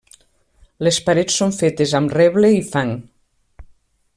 [0.87, 2.95] Les parets són fetes amb reble i fang.